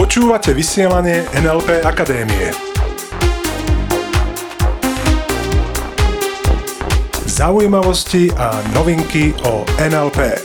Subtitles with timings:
[0.00, 2.56] Počúvate vysielanie NLP Akadémie.
[7.28, 10.40] Zaujímavosti a novinky o NLP.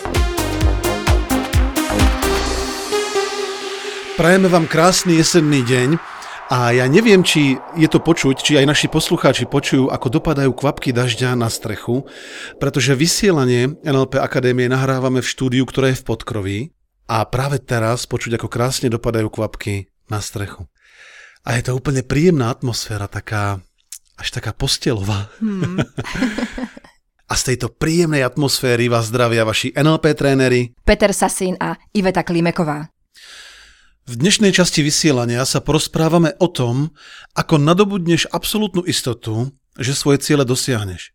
[4.19, 6.16] Prajeme vám krásny jesenný deň
[6.47, 10.95] a ja neviem, či je to počuť, či aj naši poslucháči počujú, ako dopadajú kvapky
[10.95, 12.07] dažďa na strechu,
[12.55, 16.59] pretože vysielanie NLP Akadémie nahrávame v štúdiu, ktoré je v Podkroví
[17.11, 20.71] a práve teraz počuť, ako krásne dopadajú kvapky na strechu.
[21.43, 23.59] A je to úplne príjemná atmosféra, taká
[24.17, 25.29] až taká postelová.
[25.43, 25.77] Hmm.
[27.31, 32.96] a z tejto príjemnej atmosféry vás zdravia vaši NLP tréneri Peter Sasín a Iveta Klimeková.
[34.07, 36.95] V dnešnej časti vysielania sa porozprávame o tom,
[37.35, 41.11] ako nadobudneš absolútnu istotu, že svoje ciele dosiahneš.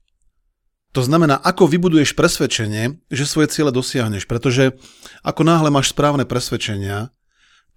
[0.92, 4.76] To znamená, ako vybuduješ presvedčenie, že svoje ciele dosiahneš, pretože
[5.24, 7.08] ako náhle máš správne presvedčenia,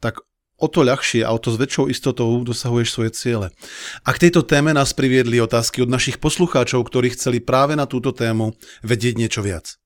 [0.04, 0.20] tak
[0.60, 3.56] o to ľahšie a o to s väčšou istotou dosahuješ svoje ciele.
[4.04, 8.12] A k tejto téme nás priviedli otázky od našich poslucháčov, ktorí chceli práve na túto
[8.12, 8.52] tému
[8.84, 9.80] vedieť niečo viac.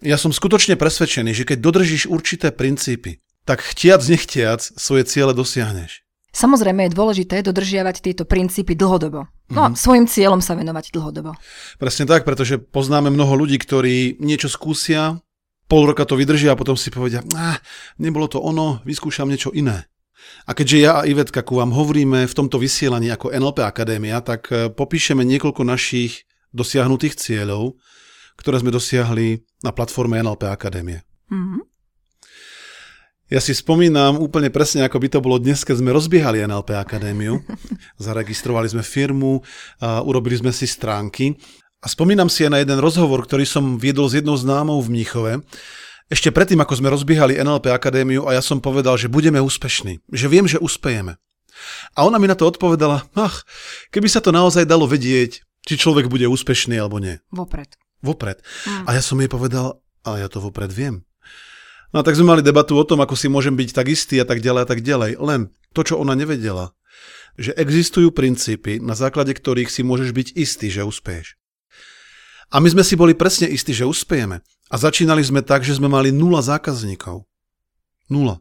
[0.00, 6.02] Ja som skutočne presvedčený, že keď dodržíš určité princípy, tak chtiac nechtiac svoje ciele dosiahneš.
[6.32, 9.28] Samozrejme je dôležité dodržiavať tieto princípy dlhodobo.
[9.52, 9.76] No mm-hmm.
[9.76, 11.36] svojim cieľom sa venovať dlhodobo.
[11.76, 15.20] Presne tak, pretože poznáme mnoho ľudí, ktorí niečo skúsia,
[15.68, 17.60] pol roka to vydržia a potom si povedia, ah,
[18.00, 19.92] nebolo to ono, vyskúšam niečo iné.
[20.46, 24.48] A keďže ja a Ivetka ku vám hovoríme v tomto vysielaní ako NLP Akadémia, tak
[24.54, 27.76] e, popíšeme niekoľko našich dosiahnutých cieľov,
[28.38, 31.02] ktoré sme dosiahli na platforme NLP Akadémie.
[31.28, 31.71] Mm-hmm.
[33.32, 37.40] Ja si spomínam úplne presne, ako by to bolo dnes, keď sme rozbiehali NLP Akadémiu.
[37.96, 39.40] Zaregistrovali sme firmu,
[39.80, 41.40] a urobili sme si stránky.
[41.80, 45.40] A spomínam si aj na jeden rozhovor, ktorý som viedol s jednou známou v Mníchove,
[46.12, 50.26] ešte predtým, ako sme rozbiehali NLP Akadémiu a ja som povedal, že budeme úspešní, že
[50.28, 51.16] viem, že uspejeme.
[51.96, 53.48] A ona mi na to odpovedala, ach,
[53.88, 57.16] keby sa to naozaj dalo vedieť, či človek bude úspešný alebo nie.
[57.32, 57.80] Vopred.
[58.04, 58.44] Vopred.
[58.68, 58.84] Mm.
[58.84, 61.00] A ja som jej povedal, ale ja to vopred viem.
[61.92, 64.26] No a tak sme mali debatu o tom, ako si môžem byť tak istý a
[64.26, 65.20] tak ďalej a tak ďalej.
[65.20, 66.72] Len to, čo ona nevedela,
[67.36, 71.36] že existujú princípy, na základe ktorých si môžeš byť istý, že uspeješ.
[72.52, 74.44] A my sme si boli presne istí, že uspejeme.
[74.72, 77.24] A začínali sme tak, že sme mali nula zákazníkov.
[78.08, 78.40] Nula.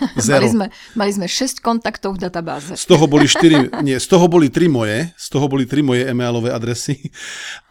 [0.20, 0.44] Zero.
[0.44, 2.76] Mali sme, mali sme 6 kontaktov v databáze.
[2.76, 6.02] Z toho boli 4, nie, z toho boli 3 moje, z toho boli 3 moje
[6.04, 7.12] e-mailové adresy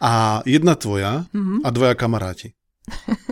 [0.02, 1.62] a jedna tvoja mm-hmm.
[1.62, 2.56] a dvoja kamaráti.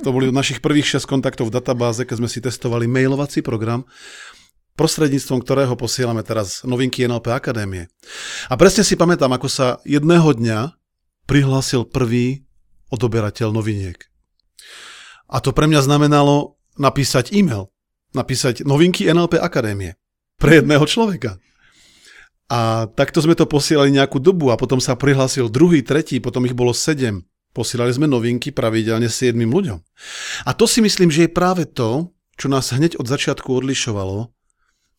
[0.03, 3.85] To boli od našich prvých 6 kontaktov v databáze, keď sme si testovali mailovací program,
[4.75, 7.93] prostredníctvom ktorého posielame teraz novinky NLP Akadémie.
[8.49, 10.75] A presne si pamätám, ako sa jedného dňa
[11.29, 12.49] prihlásil prvý
[12.93, 14.09] odoberateľ noviniek.
[15.33, 17.73] A to pre mňa znamenalo napísať e-mail,
[18.13, 19.97] napísať novinky NLP Akadémie
[20.37, 21.41] pre jedného človeka.
[22.53, 26.53] A takto sme to posielali nejakú dobu a potom sa prihlásil druhý, tretí, potom ich
[26.53, 27.25] bolo sedem.
[27.53, 29.79] Posielali sme novinky pravidelne siedmým ľuďom.
[30.49, 34.33] A to si myslím, že je práve to, čo nás hneď od začiatku odlišovalo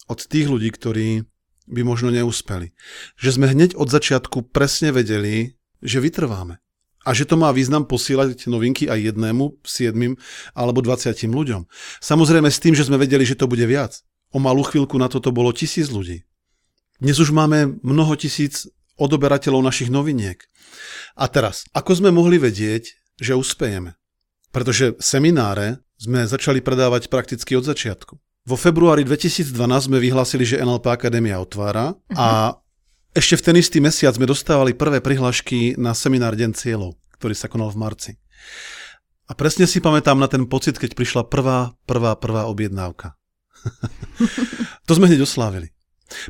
[0.08, 1.26] od tých ľudí, ktorí
[1.66, 2.76] by možno neúspeli.
[3.18, 6.60] Že sme hneď od začiatku presne vedeli, že vytrváme.
[7.04, 10.16] A že to má význam posielať novinky aj jednému, siedmým
[10.56, 11.68] alebo 20 ľuďom.
[12.00, 14.00] Samozrejme s tým, že sme vedeli, že to bude viac.
[14.32, 16.24] O malú chvíľku na toto bolo tisíc ľudí.
[17.04, 20.42] Dnes už máme mnoho tisíc odoberateľov našich noviniek.
[21.18, 23.98] A teraz, ako sme mohli vedieť, že uspejeme?
[24.54, 28.18] Pretože semináre sme začali predávať prakticky od začiatku.
[28.44, 29.56] Vo februári 2012
[29.88, 32.60] sme vyhlásili, že NLP Akadémia otvára a
[33.16, 37.48] ešte v ten istý mesiac sme dostávali prvé prihlášky na seminár Deň cieľov, ktorý sa
[37.48, 38.12] konal v marci.
[39.30, 43.16] A presne si pamätám na ten pocit, keď prišla prvá, prvá, prvá objednávka.
[44.88, 45.73] to sme hneď oslávili.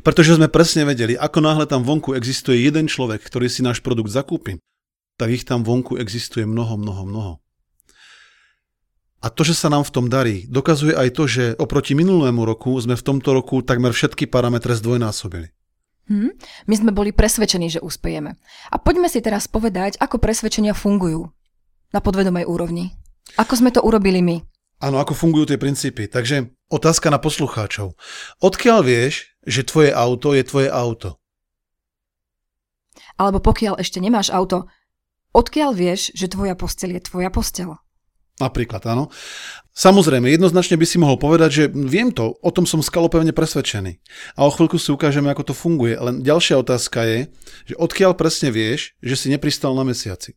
[0.02, 4.12] Pretože sme presne vedeli, ako náhle tam vonku existuje jeden človek, ktorý si náš produkt
[4.12, 4.60] zakúpi,
[5.16, 7.34] tak ich tam vonku existuje mnoho, mnoho, mnoho.
[9.24, 12.76] A to, že sa nám v tom darí, dokazuje aj to, že oproti minulému roku
[12.76, 15.48] sme v tomto roku takmer všetky parametre zdvojnásobili.
[16.12, 16.36] Hm?
[16.68, 18.36] My sme boli presvedčení, že uspejeme.
[18.68, 21.32] A poďme si teraz povedať, ako presvedčenia fungujú
[21.96, 22.92] na podvedomej úrovni.
[23.40, 24.44] Ako sme to urobili my?
[24.84, 26.04] Áno, ako fungujú tie princípy.
[26.04, 27.96] Takže otázka na poslucháčov.
[28.44, 31.20] Odkiaľ vieš, že tvoje auto je tvoje auto?
[33.14, 34.66] Alebo pokiaľ ešte nemáš auto,
[35.30, 37.78] odkiaľ vieš, že tvoja postel je tvoja postel?
[38.42, 39.14] Napríklad, áno.
[39.74, 44.02] Samozrejme, jednoznačne by si mohol povedať, že viem to, o tom som skalopevne presvedčený.
[44.34, 45.94] A o chvíľku si ukážeme, ako to funguje.
[45.94, 47.18] Len ďalšia otázka je,
[47.70, 50.34] že odkiaľ presne vieš, že si nepristal na mesiaci.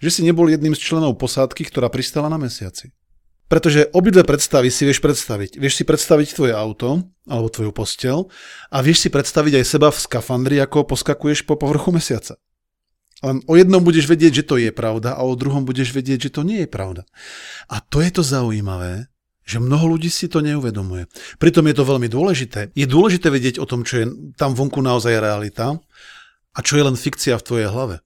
[0.00, 2.96] Že si nebol jedným z členov posádky, ktorá pristala na mesiaci.
[3.46, 5.62] Pretože obidve predstavy si vieš predstaviť.
[5.62, 8.18] Vieš si predstaviť tvoje auto alebo tvoju postel
[8.74, 12.34] a vieš si predstaviť aj seba v skafandri, ako poskakuješ po povrchu mesiaca.
[13.24, 16.34] Len o jednom budeš vedieť, že to je pravda a o druhom budeš vedieť, že
[16.36, 17.08] to nie je pravda.
[17.70, 19.08] A to je to zaujímavé,
[19.46, 21.06] že mnoho ľudí si to neuvedomuje.
[21.38, 22.74] Pritom je to veľmi dôležité.
[22.74, 24.06] Je dôležité vedieť o tom, čo je
[24.36, 25.78] tam vonku naozaj realita
[26.52, 28.02] a čo je len fikcia v tvojej hlave.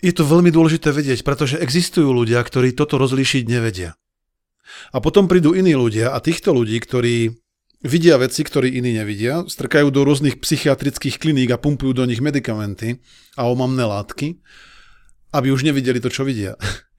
[0.00, 3.99] Je to veľmi dôležité vedieť, pretože existujú ľudia, ktorí toto rozlíšiť nevedia.
[4.90, 7.34] A potom prídu iní ľudia a týchto ľudí, ktorí
[7.80, 13.00] vidia veci, ktorí iní nevidia, strkajú do rôznych psychiatrických kliník a pumpujú do nich medikamenty
[13.40, 14.36] a omamné látky,
[15.32, 16.60] aby už nevideli to, čo vidia.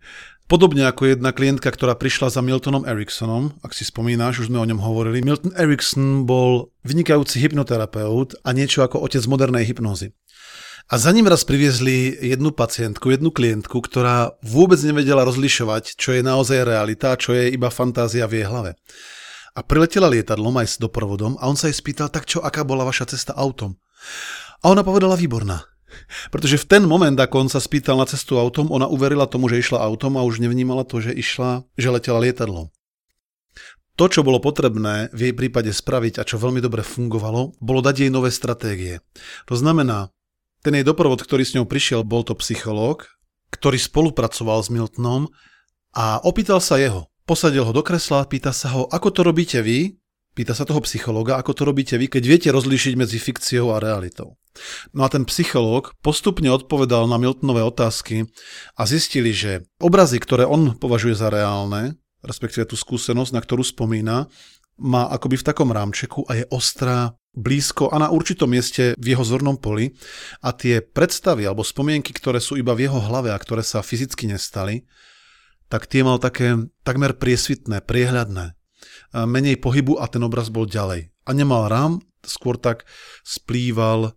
[0.51, 4.67] Podobne ako jedna klientka, ktorá prišla za Miltonom Eriksonom, ak si spomínáš, už sme o
[4.67, 5.23] ňom hovorili.
[5.23, 10.11] Milton Erikson bol vynikajúci hypnoterapeut a niečo ako otec modernej hypnózy.
[10.89, 16.25] A za ním raz priviezli jednu pacientku, jednu klientku, ktorá vôbec nevedela rozlišovať, čo je
[16.25, 18.73] naozaj realita a čo je iba fantázia v jej hlave.
[19.51, 22.87] A priletela lietadlom aj s doprovodom a on sa jej spýtal, tak čo, aká bola
[22.87, 23.75] vaša cesta autom?
[24.63, 25.67] A ona povedala výborná.
[26.31, 29.59] Pretože v ten moment, ako on sa spýtal na cestu autom, ona uverila tomu, že
[29.59, 32.71] išla autom a už nevnímala to, že išla, že letela lietadlom.
[33.99, 38.07] To, čo bolo potrebné v jej prípade spraviť a čo veľmi dobre fungovalo, bolo dať
[38.07, 39.03] jej nové stratégie.
[39.51, 40.15] To znamená,
[40.61, 43.09] ten jej doprovod, ktorý s ňou prišiel, bol to psychológ,
[43.51, 45.27] ktorý spolupracoval s Miltonom
[45.91, 47.09] a opýtal sa jeho.
[47.25, 49.97] Posadil ho do kresla, pýta sa ho, ako to robíte vy,
[50.31, 54.39] pýta sa toho psychológa, ako to robíte vy, keď viete rozlíšiť medzi fikciou a realitou.
[54.91, 58.27] No a ten psychológ postupne odpovedal na Miltonové otázky
[58.75, 64.27] a zistili, že obrazy, ktoré on považuje za reálne, respektíve tú skúsenosť, na ktorú spomína,
[64.81, 69.23] má akoby v takom rámčeku a je ostrá, blízko a na určitom mieste v jeho
[69.23, 69.95] zornom poli
[70.43, 74.27] a tie predstavy alebo spomienky, ktoré sú iba v jeho hlave a ktoré sa fyzicky
[74.27, 74.83] nestali,
[75.71, 78.59] tak tie mal také takmer priesvitné, priehľadné.
[79.15, 81.11] Menej pohybu a ten obraz bol ďalej.
[81.23, 82.83] A nemal rám, skôr tak
[83.23, 84.11] splýval,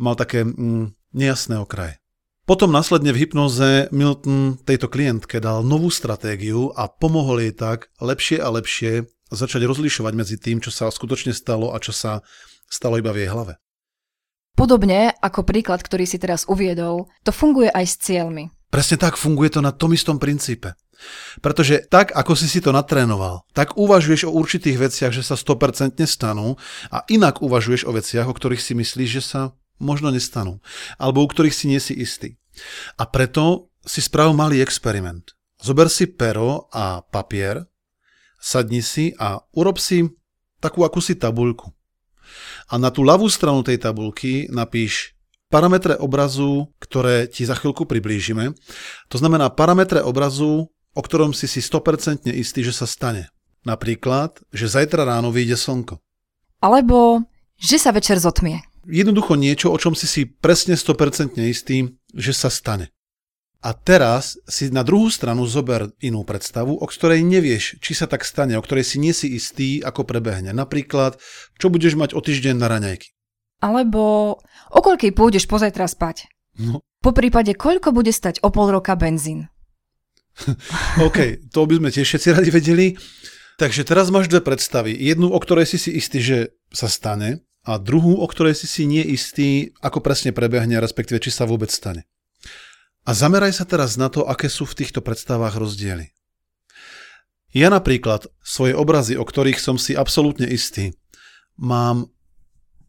[0.00, 2.00] mal také mm, nejasné okraje.
[2.44, 8.36] Potom následne v hypnoze Milton tejto klientke dal novú stratégiu a pomohol jej tak lepšie
[8.36, 12.20] a lepšie začať rozlišovať medzi tým, čo sa skutočne stalo a čo sa
[12.68, 13.60] stalo iba v jej hlave.
[14.54, 18.54] Podobne ako príklad, ktorý si teraz uviedol, to funguje aj s cieľmi.
[18.70, 20.78] Presne tak funguje to na tom istom princípe.
[21.42, 25.98] Pretože tak, ako si si to natrénoval, tak uvažuješ o určitých veciach, že sa 100%
[26.06, 26.54] stanú
[26.86, 29.40] a inak uvažuješ o veciach, o ktorých si myslíš, že sa
[29.82, 30.62] možno nestanú.
[31.02, 32.38] Alebo u ktorých si nie si istý.
[32.94, 35.34] A preto si spravil malý experiment.
[35.58, 37.66] Zober si pero a papier,
[38.38, 40.06] sadni si a urob si
[40.62, 41.74] takú akúsi tabuľku
[42.70, 45.14] a na tú ľavú stranu tej tabulky napíš
[45.52, 48.54] parametre obrazu, ktoré ti za chvíľku priblížime.
[49.12, 53.30] To znamená parametre obrazu, o ktorom si si 100% istý, že sa stane.
[53.66, 55.94] Napríklad, že zajtra ráno vyjde slnko.
[56.60, 57.24] Alebo,
[57.58, 58.62] že sa večer zotmie.
[58.84, 62.93] Jednoducho niečo, o čom si si presne 100% istý, že sa stane.
[63.64, 68.20] A teraz si na druhú stranu zober inú predstavu, o ktorej nevieš, či sa tak
[68.28, 70.52] stane, o ktorej si nie si istý, ako prebehne.
[70.52, 71.16] Napríklad,
[71.56, 73.16] čo budeš mať o týždeň na raňajky.
[73.64, 74.36] Alebo
[74.68, 76.28] o koľkej pôjdeš pozajtra spať.
[76.60, 76.84] No.
[77.00, 79.48] Po prípade, koľko bude stať o pol roka benzín.
[81.06, 82.86] OK, to by sme tiež všetci radi vedeli.
[83.56, 84.92] Takže teraz máš dve predstavy.
[84.92, 88.84] Jednu, o ktorej si si istý, že sa stane a druhú, o ktorej si si
[88.84, 92.04] nie istý, ako presne prebehne, respektíve či sa vôbec stane.
[93.04, 96.12] A zameraj sa teraz na to, aké sú v týchto predstavách rozdiely.
[97.54, 100.96] Ja napríklad svoje obrazy, o ktorých som si absolútne istý,
[101.54, 102.10] mám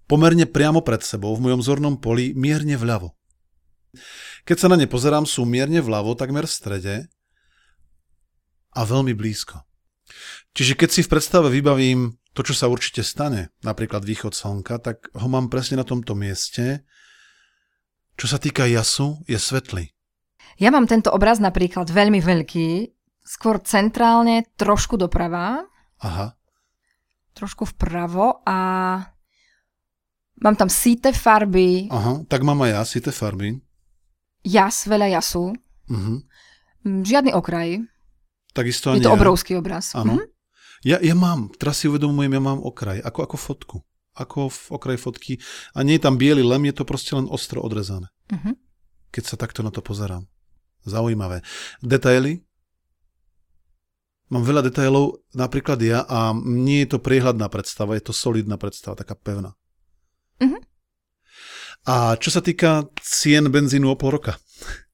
[0.10, 3.14] pomerne priamo pred sebou v mojom zornom poli mierne vľavo.
[4.46, 6.96] Keď sa na ne pozerám, sú mierne vľavo, takmer v strede
[8.74, 9.66] a veľmi blízko.
[10.54, 15.08] Čiže keď si v predstave vybavím to, čo sa určite stane, napríklad východ slnka, tak
[15.16, 16.86] ho mám presne na tomto mieste.
[18.20, 19.95] Čo sa týka jasu, je svetlý.
[20.56, 22.70] Ja mám tento obraz napríklad veľmi veľký,
[23.26, 25.68] skôr centrálne, trošku doprava.
[26.00, 26.38] Aha.
[27.36, 28.58] Trošku vpravo a
[30.40, 31.92] mám tam síte farby.
[31.92, 33.60] Aha, tak mám aj ja síte farby.
[34.46, 35.52] Jas, veľa jasu.
[35.92, 36.24] Uh-huh.
[36.86, 37.82] Žiadny okraj.
[38.56, 39.18] Takisto Je to ja.
[39.18, 39.92] obrovský obraz.
[39.92, 40.16] Áno.
[40.16, 40.26] Uh-huh.
[40.86, 43.78] Ja, ja mám, teraz si uvedomujem, ja mám okraj, ako, ako fotku.
[44.16, 45.42] Ako v okraj fotky.
[45.76, 48.08] A nie je tam biely lem, je to proste len ostro odrezané.
[48.32, 48.56] Uh-huh.
[49.12, 50.30] Keď sa takto na to pozerám.
[50.86, 51.42] Zaujímavé.
[51.82, 52.46] Detaily?
[54.30, 58.98] Mám veľa detailov, napríklad ja, a nie je to priehľadná predstava, je to solidná predstava,
[58.98, 59.54] taká pevná.
[60.42, 60.58] Uh-huh.
[61.86, 64.42] A čo sa týka cien benzínu o pol roka,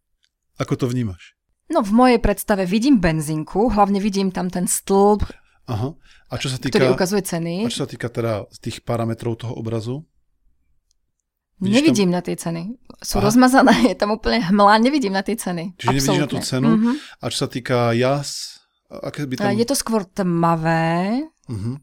[0.62, 1.40] ako to vnímaš?
[1.72, 5.24] No v mojej predstave vidím benzínku, hlavne vidím tam ten stĺp,
[5.72, 5.96] Aha.
[6.32, 7.68] A čo sa týka, ktorý ukazuje ceny.
[7.68, 10.04] a čo sa týka teda tých parametrov toho obrazu?
[11.62, 12.74] Vidíš Nevidím na tie ceny.
[13.00, 13.30] Sú Aha.
[13.30, 15.78] rozmazané, je tam úplne hmla, nevidím na tie ceny.
[15.78, 16.70] Čiže nevidíš na tú cenu?
[16.74, 16.92] Mhm.
[17.22, 18.58] A čo sa týka jas,
[18.90, 19.54] aké by A tam...
[19.54, 21.76] Je to skôr tmavé, Uh-huh.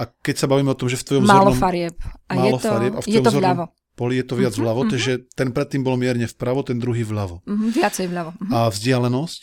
[0.00, 1.96] A keď sa bavíme o tom, že v tvojom málo vzornom farieb.
[2.28, 3.64] A málo je to, farieb a v je to vľavo.
[3.92, 7.44] poli je to viac Mhm, vľavo, takže ten predtým bol mierne vpravo, ten druhý vľavo.
[7.44, 8.30] Mhm, viacej vľavo.
[8.40, 8.52] Mhm.
[8.56, 9.40] A vzdialenosť?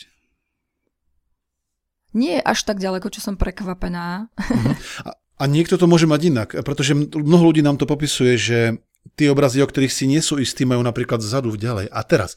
[2.14, 4.30] Nie je až tak ďaleko, čo som prekvapená.
[5.38, 8.58] A niekto to môže mať inak, pretože mnoho ľudí nám to popisuje, že
[9.14, 11.92] tie obrazy, o ktorých si nie sú istí, majú napríklad vzadu ďalej.
[11.92, 12.34] A teraz,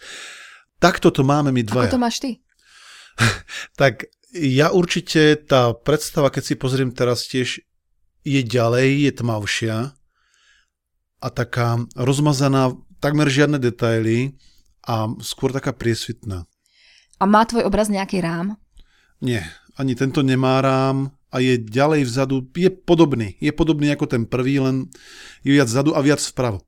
[0.76, 1.90] takto to máme my Ako dvaja.
[1.92, 2.30] to máš ty?
[3.80, 7.64] Tak ja určite, tá predstava, keď si pozriem teraz tiež,
[8.26, 9.76] je ďalej, je tmavšia
[11.22, 14.36] a taká rozmazaná, takmer žiadne detaily
[14.84, 16.44] a skôr taká priesvitná.
[17.16, 18.60] A má tvoj obraz nejaký rám?
[19.24, 19.48] Nie,
[19.80, 23.34] ani tento nemá rám a je ďalej vzadu, je podobný.
[23.42, 24.88] Je podobný ako ten prvý, len
[25.42, 26.62] je viac vzadu a viac vpravo.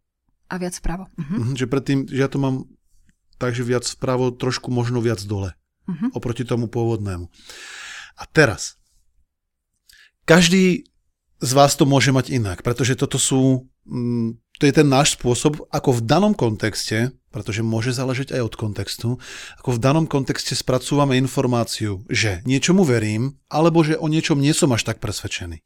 [0.48, 1.06] A viac vpravo.
[1.16, 2.66] Mhm, že predtým, že ja to mám
[3.38, 5.54] takže viac vpravo, trošku možno viac dole.
[5.86, 6.12] Mhm.
[6.12, 7.30] Oproti tomu pôvodnému.
[8.18, 8.76] A teraz,
[10.26, 10.84] každý
[11.38, 15.70] z vás to môže mať inak, pretože toto sú, mm, to je ten náš spôsob,
[15.70, 19.08] ako v danom kontexte, pretože môže záležať aj od kontextu,
[19.62, 24.74] ako v danom kontexte spracúvame informáciu, že niečomu verím, alebo že o niečom nie som
[24.74, 25.62] až tak presvedčený.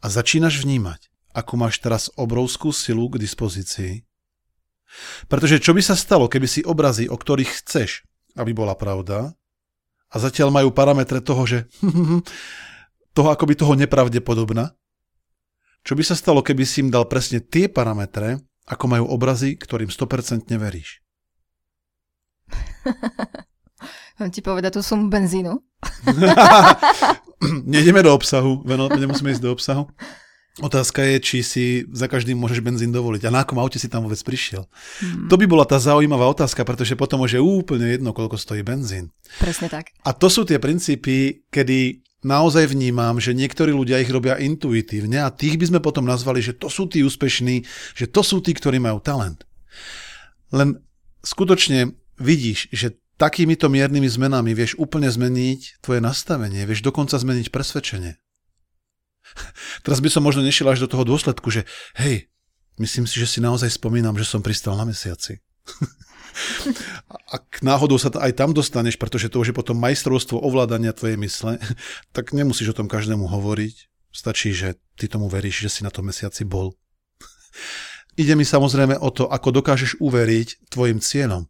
[0.00, 4.08] A začínaš vnímať, ako máš teraz obrovskú silu k dispozícii.
[5.28, 8.08] Pretože čo by sa stalo, keby si obrazy, o ktorých chceš,
[8.40, 9.36] aby bola pravda,
[10.06, 11.58] a zatiaľ majú parametre toho, že
[13.16, 14.72] toho akoby toho nepravdepodobná.
[15.86, 19.86] Čo by sa stalo, keby si im dal presne tie parametre, ako majú obrazy, ktorým
[19.86, 20.98] 100% veríš?
[24.18, 25.54] Mám ti povedať tú sumu benzínu?
[27.70, 29.86] Nejdeme do obsahu, nemusíme ísť do obsahu.
[30.56, 33.28] Otázka je, či si za každým môžeš benzín dovoliť.
[33.28, 34.64] A na akom aute si tam vôbec prišiel?
[35.04, 35.28] Hmm.
[35.28, 39.12] To by bola tá zaujímavá otázka, pretože potom už je úplne jedno, koľko stojí benzín.
[39.36, 39.92] Presne tak.
[40.00, 45.34] A to sú tie princípy, kedy naozaj vnímam, že niektorí ľudia ich robia intuitívne a
[45.34, 48.80] tých by sme potom nazvali, že to sú tí úspešní, že to sú tí, ktorí
[48.80, 49.44] majú talent.
[50.54, 50.80] Len
[51.20, 58.16] skutočne vidíš, že takýmito miernymi zmenami vieš úplne zmeniť tvoje nastavenie, vieš dokonca zmeniť presvedčenie.
[59.84, 61.64] Teraz by som možno nešiel až do toho dôsledku, že
[61.98, 62.28] hej,
[62.78, 65.40] myslím si, že si naozaj spomínam, že som pristal na mesiaci.
[67.30, 71.58] Ak náhodou sa aj tam dostaneš, pretože to už je potom majstrovstvo ovládania tvojej mysle,
[72.16, 73.90] tak nemusíš o tom každému hovoriť.
[74.16, 76.72] Stačí, že ty tomu veríš, že si na tom mesiaci bol.
[78.20, 81.44] Ide mi samozrejme o to, ako dokážeš uveriť tvojim cieľom.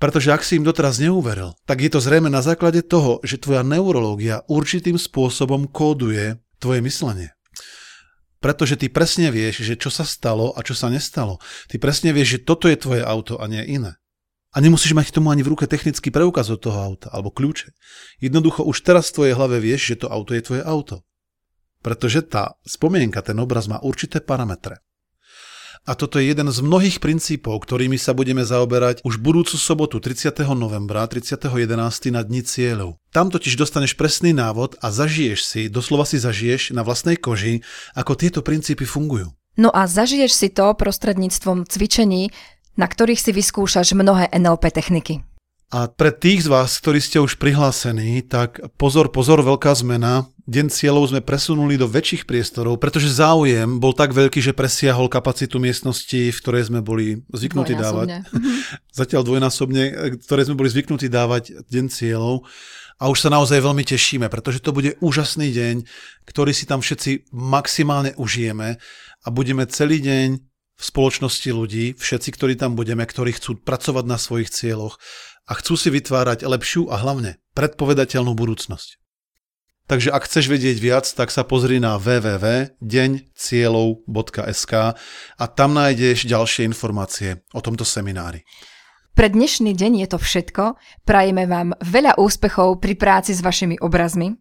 [0.00, 3.60] Pretože ak si im doteraz neuveril, tak je to zrejme na základe toho, že tvoja
[3.60, 7.36] neurológia určitým spôsobom kóduje tvoje myslenie.
[8.40, 11.36] Pretože ty presne vieš, že čo sa stalo a čo sa nestalo.
[11.68, 14.00] Ty presne vieš, že toto je tvoje auto a nie iné.
[14.50, 17.70] A nemusíš mať k tomu ani v ruke technický preukaz od toho auta alebo kľúče.
[18.18, 21.06] Jednoducho už teraz v tvojej hlave vieš, že to auto je tvoje auto.
[21.84, 24.82] Pretože tá spomienka, ten obraz má určité parametre.
[25.88, 30.44] A toto je jeden z mnohých princípov, ktorými sa budeme zaoberať už budúcu sobotu 30.
[30.52, 32.12] novembra 30.11.
[32.12, 33.00] na Dni cieľov.
[33.10, 37.64] Tam totiž dostaneš presný návod a zažiješ si, doslova si zažiješ na vlastnej koži,
[37.96, 39.32] ako tieto princípy fungujú.
[39.56, 42.28] No a zažiješ si to prostredníctvom cvičení,
[42.76, 45.29] na ktorých si vyskúšaš mnohé NLP techniky.
[45.70, 50.26] A pre tých z vás, ktorí ste už prihlásení, tak pozor, pozor, veľká zmena.
[50.50, 55.62] Deň cieľov sme presunuli do väčších priestorov, pretože záujem bol tak veľký, že presiahol kapacitu
[55.62, 58.18] miestnosti, v ktorej sme boli zvyknutí dávať.
[58.18, 58.50] Dvojnásobne.
[58.98, 59.82] Zatiaľ dvojnásobne,
[60.26, 62.50] ktoré sme boli zvyknutí dávať Deň cieľov.
[62.98, 65.86] A už sa naozaj veľmi tešíme, pretože to bude úžasný deň,
[66.26, 68.76] ktorý si tam všetci maximálne užijeme
[69.22, 70.50] a budeme celý deň
[70.80, 74.96] v spoločnosti ľudí, všetci, ktorí tam budeme, ktorí chcú pracovať na svojich cieľoch
[75.50, 79.02] a chcú si vytvárať lepšiu a hlavne predpovedateľnú budúcnosť.
[79.90, 84.72] Takže ak chceš vedieť viac, tak sa pozri na www.deňcieľov.sk
[85.34, 88.46] a tam nájdeš ďalšie informácie o tomto seminári.
[89.18, 90.78] Pre dnešný deň je to všetko.
[91.02, 94.38] Prajeme vám veľa úspechov pri práci s vašimi obrazmi.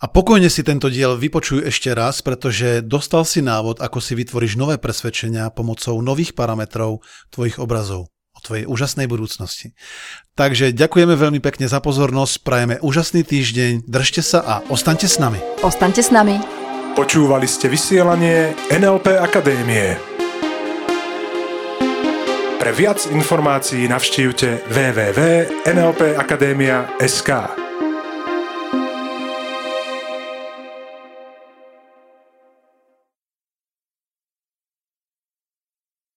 [0.00, 4.56] A pokojne si tento diel vypočuj ešte raz, pretože dostal si návod, ako si vytvoríš
[4.56, 8.15] nové presvedčenia pomocou nových parametrov tvojich obrazov
[8.46, 9.74] tvojej úžasnej budúcnosti.
[10.38, 15.42] Takže ďakujeme veľmi pekne za pozornosť, prajeme úžasný týždeň, držte sa a ostaňte s nami.
[15.66, 16.38] Ostaňte s nami.
[16.94, 19.98] Počúvali ste vysielanie NLP Akadémie.
[22.56, 27.65] Pre viac informácií navštívte www.nlpakademia.sk.